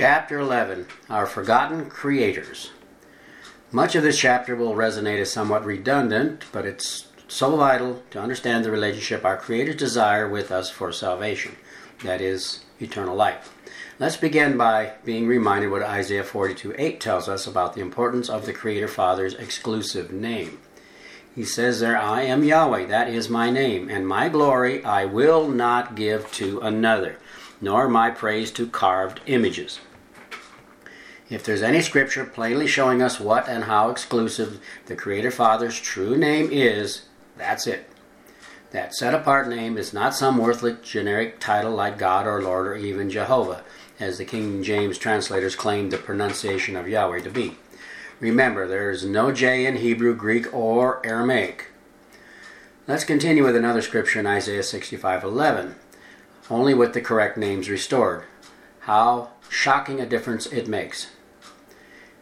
[0.00, 2.70] Chapter 11 Our Forgotten Creators.
[3.70, 8.64] Much of this chapter will resonate as somewhat redundant, but it's so vital to understand
[8.64, 11.56] the relationship our Creator's desire with us for salvation,
[12.02, 13.54] that is, eternal life.
[13.98, 18.46] Let's begin by being reminded what Isaiah 42 8 tells us about the importance of
[18.46, 20.60] the Creator Father's exclusive name.
[21.34, 25.46] He says there, I am Yahweh, that is my name, and my glory I will
[25.46, 27.18] not give to another,
[27.60, 29.78] nor my praise to carved images.
[31.30, 36.16] If there's any scripture plainly showing us what and how exclusive the Creator Father's true
[36.16, 37.02] name is,
[37.38, 37.88] that's it.
[38.72, 42.74] That set apart name is not some worthless generic title like God or Lord or
[42.74, 43.62] even Jehovah,
[44.00, 47.58] as the King James translators claim the pronunciation of Yahweh to be.
[48.18, 51.68] Remember, there is no J in Hebrew, Greek, or Aramaic.
[52.88, 55.76] Let's continue with another scripture in Isaiah 65:11,
[56.50, 58.24] only with the correct names restored.
[58.80, 61.06] How shocking a difference it makes.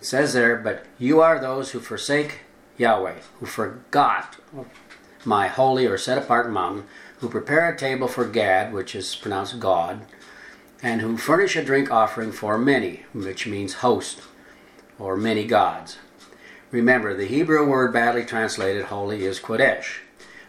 [0.00, 2.41] It says there, But you are those who forsake
[2.77, 4.36] Yahweh, who forgot
[5.24, 6.84] my holy or set apart mountain,
[7.18, 10.06] who prepare a table for Gad, which is pronounced God,
[10.82, 14.22] and who furnish a drink offering for many, which means host
[14.98, 15.98] or many gods.
[16.70, 19.98] Remember, the Hebrew word badly translated holy is Kodesh,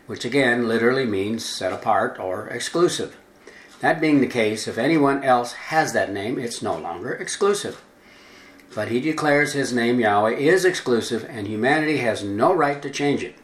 [0.05, 3.17] which again literally means set apart or exclusive.
[3.79, 7.81] That being the case, if anyone else has that name, it's no longer exclusive.
[8.75, 13.23] But he declares his name Yahweh is exclusive and humanity has no right to change
[13.23, 13.35] it.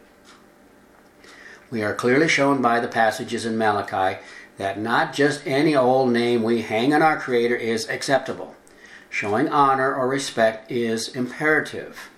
[1.72, 4.20] We are clearly shown by the passages in Malachi
[4.58, 8.56] that not just any old name we hang on our Creator is acceptable.
[9.10, 12.10] Showing honor or respect is imperative.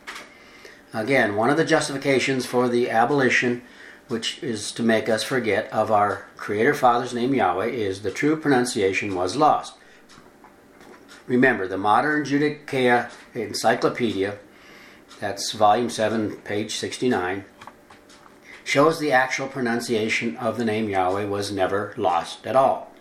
[0.94, 3.62] Again, one of the justifications for the abolition,
[4.08, 8.36] which is to make us forget of our Creator Father's name Yahweh, is the true
[8.36, 9.76] pronunciation was lost.
[11.28, 14.38] Remember, the Modern Judaica Encyclopedia,
[15.20, 17.44] that's volume 7, page 69,
[18.64, 22.94] shows the actual pronunciation of the name Yahweh was never lost at all.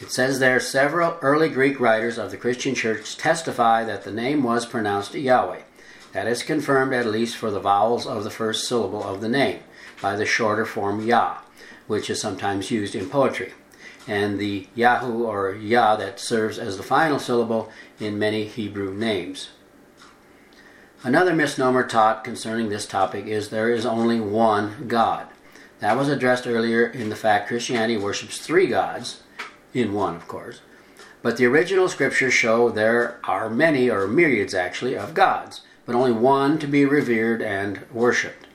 [0.00, 4.44] It says there several early Greek writers of the Christian church testify that the name
[4.44, 5.62] was pronounced Yahweh.
[6.12, 9.58] That is confirmed at least for the vowels of the first syllable of the name
[10.00, 11.38] by the shorter form Yah,
[11.88, 13.54] which is sometimes used in poetry,
[14.08, 17.70] and the Yahu or Yah that serves as the final syllable
[18.00, 19.50] in many Hebrew names.
[21.04, 25.28] Another misnomer taught concerning this topic is there is only one God.
[25.78, 29.22] That was addressed earlier in the fact Christianity worships three gods
[29.72, 30.60] in one, of course.
[31.22, 36.10] But the original scriptures show there are many, or myriads actually, of gods, but only
[36.10, 38.47] one to be revered and worshipped.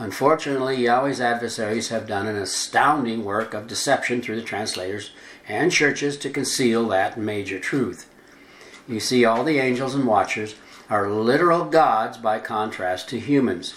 [0.00, 5.10] Unfortunately, Yahweh's adversaries have done an astounding work of deception through the translators
[5.46, 8.10] and churches to conceal that major truth.
[8.88, 10.54] You see, all the angels and watchers
[10.88, 13.74] are literal gods by contrast to humans.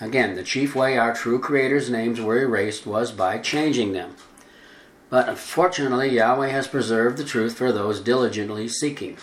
[0.00, 4.16] Again, the chief way our true Creator's names were erased was by changing them.
[5.10, 9.16] But unfortunately, Yahweh has preserved the truth for those diligently seeking.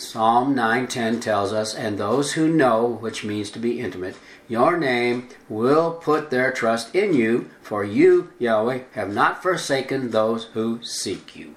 [0.00, 4.16] Psalm 9:10 tells us, "And those who know, which means to be intimate,
[4.48, 10.44] your name will put their trust in you, for you, Yahweh, have not forsaken those
[10.54, 11.54] who seek you."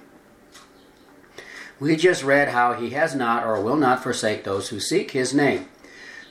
[1.79, 5.33] We just read how he has not or will not forsake those who seek his
[5.33, 5.69] name.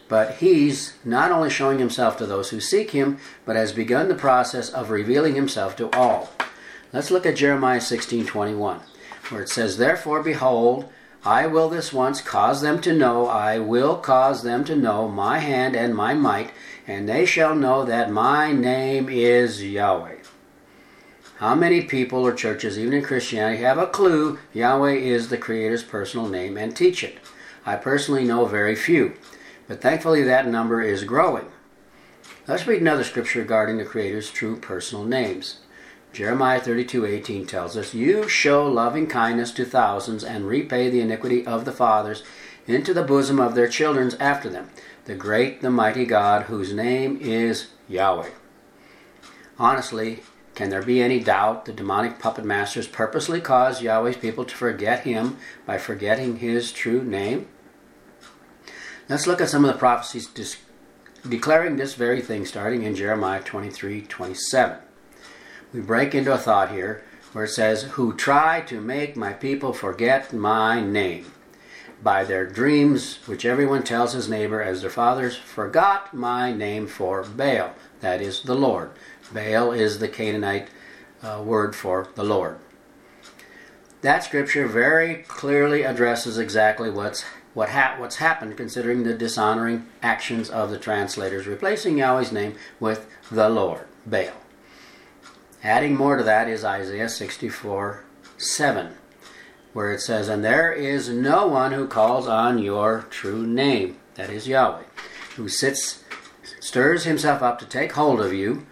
[0.06, 4.14] But he's not only showing himself to those who seek him, but has begun the
[4.14, 6.28] process of revealing himself to all.
[6.92, 8.80] Let's look at Jeremiah 16:21,
[9.30, 10.90] where it says, "Therefore behold,
[11.24, 15.38] I will this once cause them to know, I will cause them to know my
[15.38, 16.50] hand and my might,
[16.86, 20.16] and they shall know that my name is Yahweh."
[21.36, 25.84] How many people or churches, even in Christianity, have a clue Yahweh is the Creator's
[25.84, 27.18] personal name and teach it?
[27.64, 29.14] I personally know very few,
[29.68, 31.46] but thankfully that number is growing.
[32.48, 35.58] Let's read another scripture regarding the Creator's true personal names.
[36.12, 41.64] Jeremiah 32:18 tells us, "You show loving kindness to thousands and repay the iniquity of
[41.64, 42.22] the fathers
[42.66, 44.68] into the bosom of their children after them,
[45.06, 48.28] the great, the mighty God, whose name is Yahweh."
[49.58, 50.22] Honestly,
[50.54, 55.04] can there be any doubt the demonic puppet masters purposely cause Yahweh's people to forget
[55.04, 57.46] him by forgetting his true name?
[59.08, 60.28] Let's look at some of the prophecies
[61.26, 64.76] declaring this very thing starting in Jeremiah 23:27
[65.72, 67.02] we break into a thought here
[67.32, 71.32] where it says, Who try to make my people forget my name
[72.02, 77.22] by their dreams, which everyone tells his neighbor as their fathers forgot my name for
[77.22, 78.90] Baal, that is the Lord.
[79.32, 80.68] Baal is the Canaanite
[81.22, 82.58] uh, word for the Lord.
[84.02, 90.50] That scripture very clearly addresses exactly what's what ha- what's happened considering the dishonoring actions
[90.50, 94.41] of the translators, replacing Yahweh's name with the Lord, Baal.
[95.64, 98.02] Adding more to that is Isaiah 64
[98.36, 98.94] 7,
[99.72, 104.28] where it says, And there is no one who calls on your true name, that
[104.28, 104.82] is Yahweh,
[105.36, 106.02] who sits,
[106.58, 108.66] stirs himself up to take hold of you.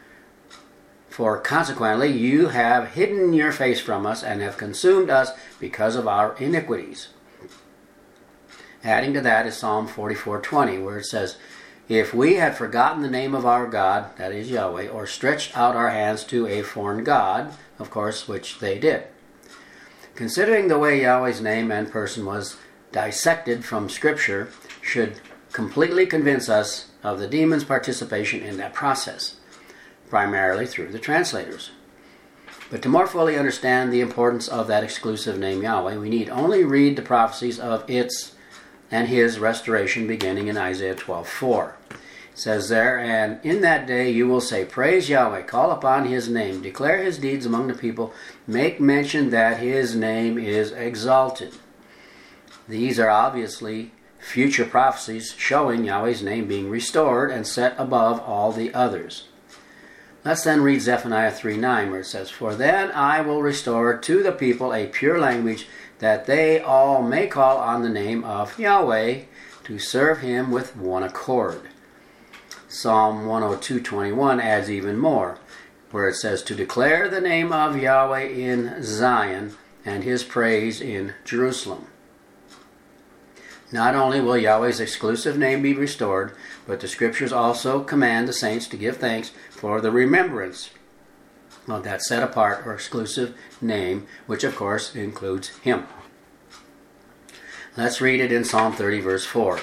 [1.09, 6.09] For consequently, you have hidden your face from us and have consumed us because of
[6.09, 7.09] our iniquities.
[8.83, 11.37] Adding to that is Psalm 44:20, where it says,
[11.91, 15.75] "If we had forgotten the name of our God, that is Yahweh, or stretched out
[15.75, 19.03] our hands to a foreign god, of course, which they did."
[20.15, 22.59] Considering the way Yahweh's name and person was
[22.93, 24.51] dissected from Scripture,
[24.81, 25.21] should
[25.53, 29.35] completely convince us of the demon's participation in that process,
[30.09, 31.73] primarily through the translators.
[32.71, 36.63] But to more fully understand the importance of that exclusive name Yahweh, we need only
[36.63, 38.37] read the prophecies of its
[38.91, 41.75] and his restoration beginning in Isaiah 12:4.
[41.91, 41.99] It
[42.35, 46.63] says there, and in that day you will say, Praise Yahweh, call upon his name,
[46.63, 48.13] declare his deeds among the people,
[48.47, 51.55] make mention that his name is exalted.
[52.69, 58.73] These are obviously future prophecies showing Yahweh's name being restored and set above all the
[58.75, 59.25] others.
[60.25, 64.23] Let's then read Zephaniah 3 9, where it says, For then I will restore to
[64.23, 65.67] the people a pure language
[66.01, 69.21] that they all may call on the name of Yahweh
[69.65, 71.63] to serve him with one accord.
[72.69, 75.39] Psalm 102:21 adds even more,
[75.91, 81.15] where it says to declare the name of Yahweh in Zion and his praise in
[81.25, 81.87] Jerusalem.
[83.73, 86.33] Not only will Yahweh's exclusive name be restored,
[86.67, 90.71] but the scriptures also command the saints to give thanks for the remembrance
[91.69, 95.87] of that set apart or exclusive name, which of course includes Him.
[97.77, 99.61] Let's read it in Psalm 30, verse 4.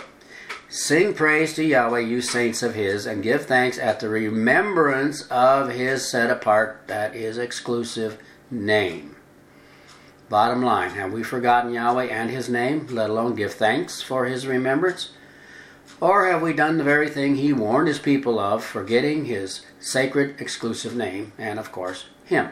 [0.70, 5.70] Sing praise to Yahweh, you saints of His, and give thanks at the remembrance of
[5.70, 8.18] His set apart, that is, exclusive
[8.52, 9.16] name.
[10.30, 14.46] Bottom line, have we forgotten Yahweh and His name, let alone give thanks for His
[14.46, 15.12] remembrance?
[16.00, 20.39] Or have we done the very thing He warned His people of, forgetting His sacred
[20.39, 22.50] exclusive name, and of course, Him?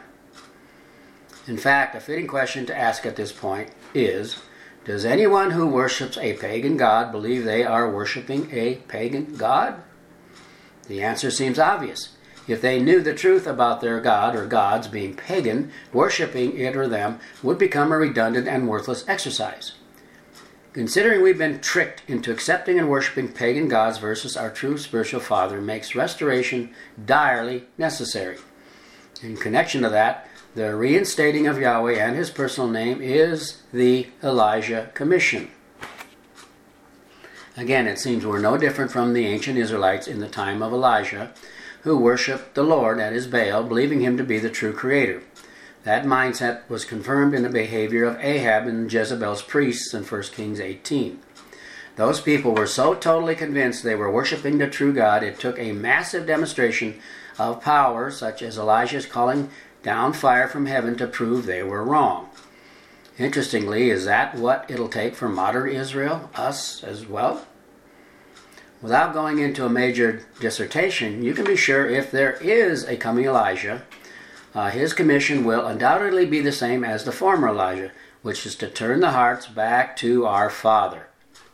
[1.47, 4.37] In fact, a fitting question to ask at this point is
[4.83, 9.83] Does anyone who worships a pagan god believe they are worshiping a pagan god?
[10.88, 12.09] The answer seems obvious.
[12.47, 16.88] If they knew the truth about their god or gods being pagan, worshipping it or
[16.88, 19.73] them would become a redundant and worthless exercise.
[20.75, 25.62] Considering we've been tricked into accepting and worshiping pagan gods versus our true spiritual Father
[25.62, 26.69] makes restoration
[27.06, 28.38] direly necessary.
[29.24, 34.92] In connection to that, the reinstating of Yahweh and his personal name is the Elijah
[34.94, 35.50] Commission.
[37.56, 41.31] Again, it seems we're no different from the ancient Israelites in the time of Elijah,
[41.83, 45.24] who worshiped the Lord, that is Baal, believing him to be the true creator.
[45.85, 50.59] That mindset was confirmed in the behavior of Ahab and Jezebel's priests in 1 Kings
[50.59, 51.19] 18.
[51.95, 55.73] Those people were so totally convinced they were worshiping the true God, it took a
[55.73, 56.99] massive demonstration
[57.37, 59.51] of power, such as Elijah's calling
[59.83, 62.29] down fire from heaven, to prove they were wrong.
[63.19, 67.45] Interestingly, is that what it'll take for modern Israel, us as well?
[68.81, 73.25] Without going into a major dissertation, you can be sure if there is a coming
[73.25, 73.83] Elijah,
[74.55, 78.69] uh, his commission will undoubtedly be the same as the former Elijah, which is to
[78.69, 81.07] turn the hearts back to our Father,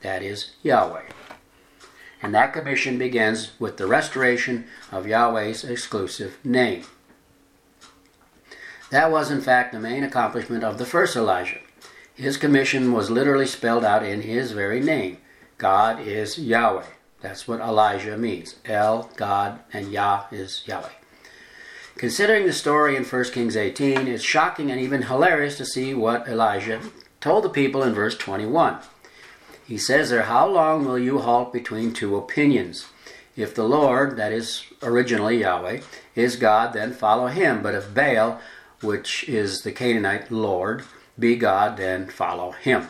[0.03, 1.01] that is, Yahweh.
[2.21, 6.83] And that commission begins with the restoration of Yahweh's exclusive name.
[8.91, 11.59] That was, in fact, the main accomplishment of the first Elijah.
[12.13, 15.17] His commission was literally spelled out in his very name
[15.57, 16.85] God is Yahweh.
[17.21, 18.55] That's what Elijah means.
[18.65, 21.00] El, God, and Yah is Yahweh.
[22.01, 26.27] Considering the story in 1 Kings 18, it's shocking and even hilarious to see what
[26.27, 26.81] Elijah
[27.19, 28.79] told the people in verse 21.
[29.67, 32.87] He says there, How long will you halt between two opinions?
[33.35, 35.81] If the Lord, that is originally Yahweh,
[36.15, 37.61] is God, then follow him.
[37.61, 38.41] But if Baal,
[38.81, 40.83] which is the Canaanite Lord,
[41.19, 42.89] be God, then follow him.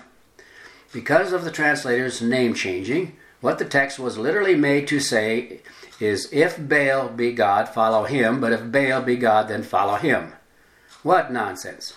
[0.93, 5.61] Because of the translator's name changing, what the text was literally made to say
[5.99, 10.33] is if Baal be God, follow him, but if Baal be God, then follow him.
[11.03, 11.93] What nonsense.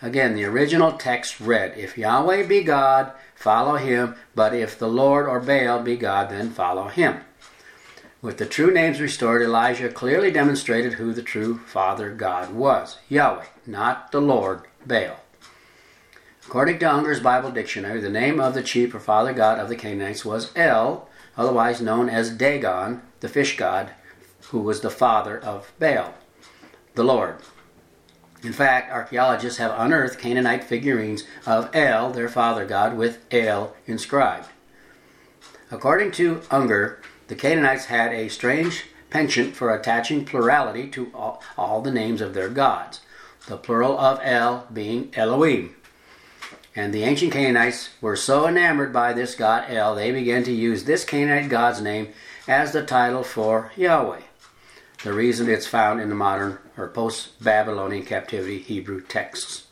[0.00, 5.26] Again, the original text read, If Yahweh be God, follow him, but if the Lord
[5.26, 7.20] or Baal be God, then follow him.
[8.20, 13.46] With the true names restored, Elijah clearly demonstrated who the true Father God was Yahweh,
[13.66, 15.21] not the Lord Baal.
[16.46, 19.76] According to Unger's Bible Dictionary, the name of the chief or father god of the
[19.76, 23.92] Canaanites was El, otherwise known as Dagon, the fish god,
[24.48, 26.14] who was the father of Baal,
[26.94, 27.36] the Lord.
[28.42, 34.48] In fact, archaeologists have unearthed Canaanite figurines of El, their father god, with El inscribed.
[35.70, 41.80] According to Unger, the Canaanites had a strange penchant for attaching plurality to all, all
[41.80, 43.00] the names of their gods,
[43.46, 45.76] the plural of El being Elohim.
[46.74, 50.84] And the ancient Canaanites were so enamored by this god El, they began to use
[50.84, 52.08] this Canaanite god's name
[52.48, 54.22] as the title for Yahweh.
[55.04, 59.66] The reason it's found in the modern or post Babylonian captivity Hebrew texts.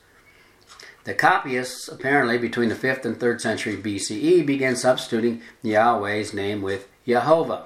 [1.05, 6.89] The copyists, apparently between the 5th and 3rd century BCE, began substituting Yahweh's name with
[7.07, 7.65] Jehovah,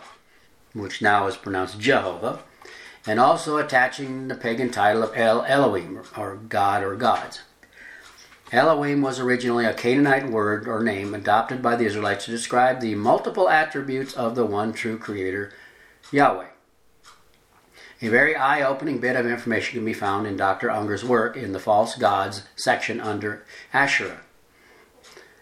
[0.73, 2.41] which now is pronounced Jehovah,
[3.07, 7.41] and also attaching the pagan title of El Elohim, or God or gods.
[8.53, 12.95] Elohim was originally a Canaanite word or name adopted by the Israelites to describe the
[12.95, 15.53] multiple attributes of the one true Creator,
[16.13, 16.49] Yahweh.
[18.03, 20.71] A very eye opening bit of information can be found in Dr.
[20.71, 24.21] Unger's work in the False Gods section under Asherah.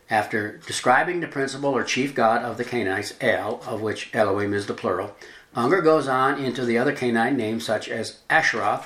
[0.09, 4.67] After describing the principal or chief god of the Canaanites, El, of which Elohim is
[4.67, 5.17] the plural,
[5.57, 8.85] Unger goes on into the other Canaanite names such as Asheroth,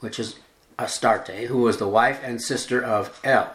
[0.00, 0.36] which is
[0.78, 3.54] Astarte, who was the wife and sister of El.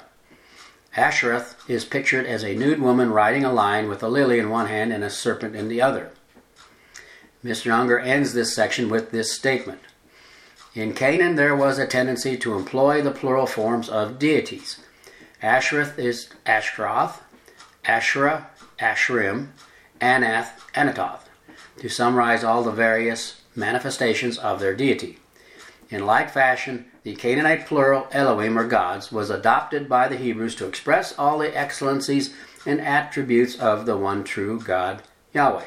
[0.95, 4.67] Asheroth is pictured as a nude woman riding a lion with a lily in one
[4.67, 6.11] hand and a serpent in the other.
[7.43, 7.71] Mr.
[7.71, 9.81] Unger ends this section with this statement.
[10.75, 14.79] In Canaan, there was a tendency to employ the plural forms of deities.
[15.41, 17.21] Ashereth is Ashtaroth,
[17.85, 18.47] Asherah,
[18.79, 19.49] Asherim,
[20.01, 21.21] Anath, Anathoth,
[21.79, 25.17] to summarize all the various manifestations of their deity.
[25.89, 30.67] In like fashion, the Canaanite plural Elohim or gods was adopted by the Hebrews to
[30.67, 32.33] express all the excellencies
[32.65, 35.01] and attributes of the one true God,
[35.33, 35.65] Yahweh.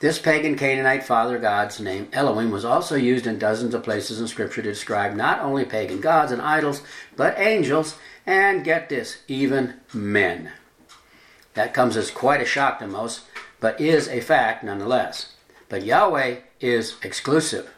[0.00, 4.28] This pagan Canaanite father god's name, Elohim, was also used in dozens of places in
[4.28, 6.82] Scripture to describe not only pagan gods and idols,
[7.16, 7.96] but angels,
[8.26, 10.52] and get this, even men.
[11.54, 13.22] That comes as quite a shock to most,
[13.60, 15.34] but is a fact nonetheless.
[15.68, 17.70] But Yahweh is exclusive.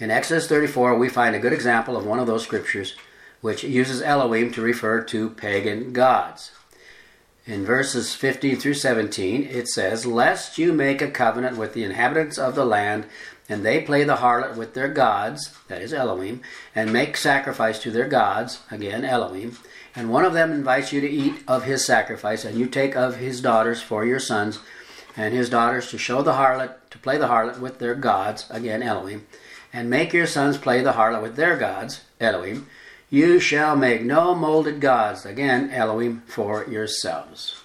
[0.00, 2.96] In Exodus 34, we find a good example of one of those scriptures
[3.40, 6.50] which uses Elohim to refer to pagan gods.
[7.46, 12.38] In verses 15 through 17, it says, Lest you make a covenant with the inhabitants
[12.38, 13.04] of the land,
[13.48, 16.40] and they play the harlot with their gods, that is Elohim,
[16.74, 19.58] and make sacrifice to their gods, again Elohim,
[19.94, 23.16] and one of them invites you to eat of his sacrifice, and you take of
[23.16, 24.58] his daughters for your sons,
[25.16, 28.82] and his daughters to show the harlot, to play the harlot with their gods, again
[28.82, 29.26] Elohim,
[29.74, 32.68] and make your sons play the harlot with their gods, Elohim,
[33.10, 37.60] you shall make no molded gods, again, Elohim, for yourselves.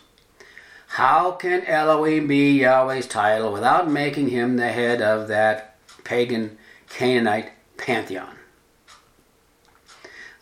[0.88, 6.58] How can Elohim be Yahweh's title without making him the head of that pagan
[6.90, 8.36] Canaanite pantheon?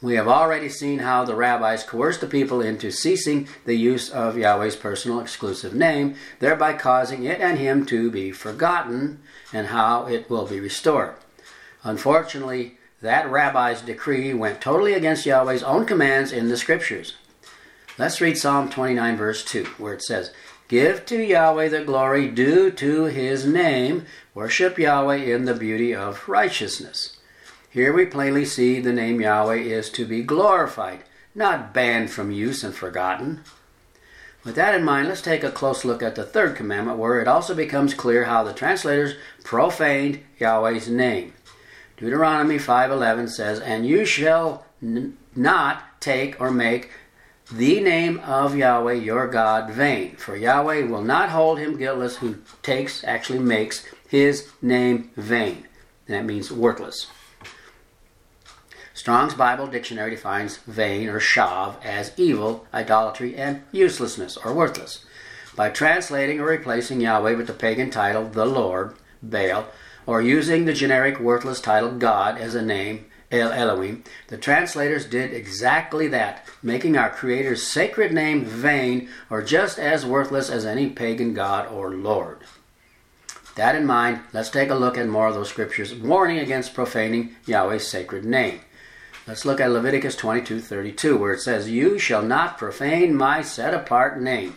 [0.01, 4.37] We have already seen how the rabbis coerced the people into ceasing the use of
[4.37, 9.19] Yahweh's personal exclusive name, thereby causing it and him to be forgotten,
[9.51, 11.15] and how it will be restored.
[11.87, 17.15] Unfortunately, that rabbi's decree went totally against Yahweh's own commands in the scriptures.
[17.97, 20.33] Let's read Psalm 29, verse 2, where it says,
[20.67, 24.05] Give to Yahweh the glory due to his name.
[24.33, 27.19] Worship Yahweh in the beauty of righteousness.
[27.69, 32.65] Here we plainly see the name Yahweh is to be glorified, not banned from use
[32.65, 33.43] and forgotten.
[34.43, 37.29] With that in mind, let's take a close look at the third commandment, where it
[37.29, 39.15] also becomes clear how the translators
[39.45, 41.31] profaned Yahweh's name.
[41.97, 46.91] Deuteronomy 5:11 says, "And you shall n- not take or make
[47.51, 52.35] the name of Yahweh your God vain, for Yahweh will not hold him guiltless who
[52.61, 55.65] takes actually makes his name vain."
[56.07, 57.07] That means worthless.
[58.93, 65.05] Strong's Bible Dictionary defines vain or shav as evil, idolatry, and uselessness or worthless.
[65.55, 69.67] By translating or replacing Yahweh with the pagan title, the Lord, Baal,
[70.07, 75.33] or using the generic worthless title God as a name, El Elohim, the translators did
[75.33, 81.33] exactly that, making our Creator's sacred name vain or just as worthless as any pagan
[81.33, 82.39] god or lord.
[83.55, 87.35] That in mind, let's take a look at more of those scriptures warning against profaning
[87.45, 88.61] Yahweh's sacred name.
[89.27, 94.21] Let's look at Leviticus 22:32 where it says, "You shall not profane my set apart
[94.21, 94.55] name,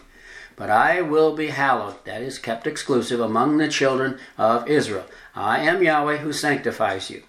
[0.55, 5.07] but I will be hallowed, that is kept exclusive among the children of Israel.
[5.35, 7.23] I am Yahweh who sanctifies you.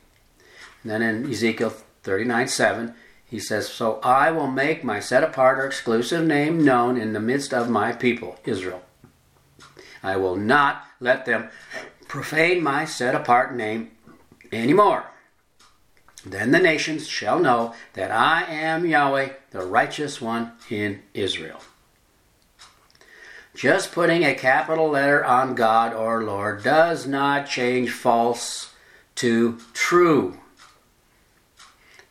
[0.84, 2.93] And then in Ezekiel 39 7,
[3.25, 7.20] He says, So I will make my set apart or exclusive name known in the
[7.20, 8.81] midst of my people, Israel.
[10.03, 11.50] I will not let them
[12.08, 13.91] profane my set apart name
[14.51, 15.05] anymore.
[16.25, 21.62] Then the nations shall know that I am Yahweh, the righteous one in Israel.
[23.62, 28.74] Just putting a capital letter on God or Lord does not change false
[29.18, 30.39] to true.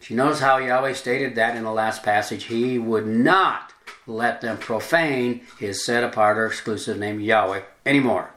[0.07, 2.45] You notice how Yahweh stated that in the last passage?
[2.45, 3.73] He would not
[4.07, 8.31] let them profane his set apart or exclusive name Yahweh anymore.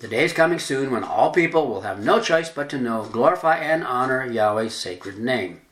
[0.00, 3.08] The day is coming soon when all people will have no choice but to know,
[3.10, 5.62] glorify, and honor Yahweh's sacred name.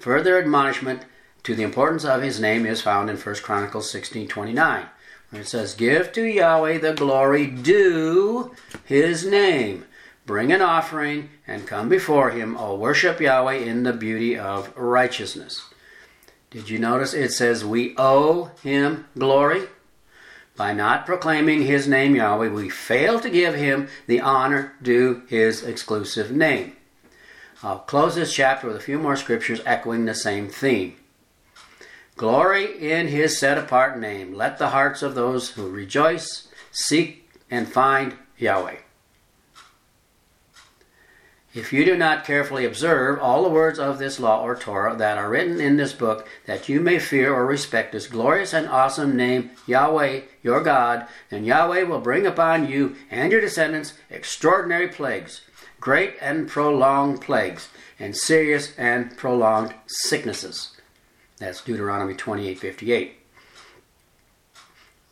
[0.00, 1.02] Further admonishment
[1.48, 4.84] to the importance of his name is found in 1 Chronicles 16:29,
[5.30, 9.86] where it says, "Give to Yahweh the glory due his name.
[10.26, 12.54] Bring an offering and come before him.
[12.58, 15.62] O worship Yahweh in the beauty of righteousness."
[16.50, 19.70] Did you notice it says we owe him glory?
[20.54, 25.62] By not proclaiming his name Yahweh, we fail to give him the honor due his
[25.62, 26.76] exclusive name.
[27.62, 30.96] I'll close this chapter with a few more scriptures echoing the same theme.
[32.18, 34.34] Glory in his set apart name.
[34.34, 38.78] Let the hearts of those who rejoice seek and find Yahweh.
[41.54, 45.16] If you do not carefully observe all the words of this law or Torah that
[45.16, 49.16] are written in this book, that you may fear or respect this glorious and awesome
[49.16, 55.42] name, Yahweh, your God, then Yahweh will bring upon you and your descendants extraordinary plagues,
[55.80, 57.68] great and prolonged plagues,
[58.00, 60.77] and serious and prolonged sicknesses.
[61.38, 63.12] That's Deuteronomy 28:58.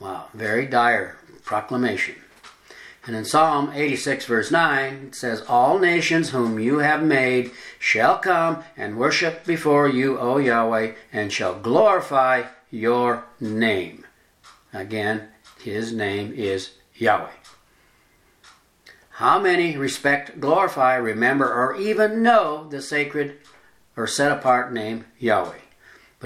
[0.01, 2.17] Wow, very dire proclamation.
[3.07, 8.19] And in Psalm 86, verse 9, it says, All nations whom you have made shall
[8.19, 14.05] come and worship before you, O Yahweh, and shall glorify your name.
[14.73, 15.29] Again,
[15.63, 17.31] his name is Yahweh.
[19.11, 23.39] How many respect, glorify, remember, or even know the sacred
[23.97, 25.61] or set apart name Yahweh?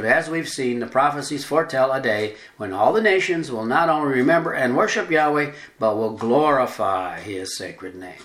[0.00, 3.90] But as we've seen, the prophecies foretell a day when all the nations will not
[3.90, 8.22] only remember and worship Yahweh, but will glorify His sacred name.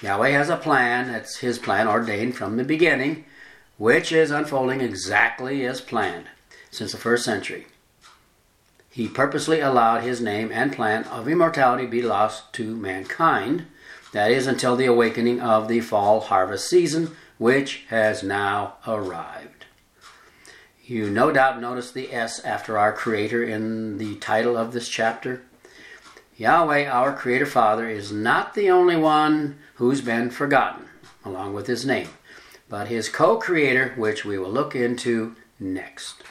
[0.00, 3.24] Yahweh has a plan, that's His plan ordained from the beginning,
[3.78, 6.26] which is unfolding exactly as planned
[6.70, 7.66] since the first century.
[8.88, 13.66] He purposely allowed His name and plan of immortality be lost to mankind,
[14.12, 19.55] that is, until the awakening of the fall harvest season, which has now arrived.
[20.88, 25.42] You no doubt noticed the S after our Creator in the title of this chapter.
[26.36, 30.84] Yahweh, our Creator Father, is not the only one who's been forgotten,
[31.24, 32.10] along with his name,
[32.68, 36.22] but his co creator, which we will look into next.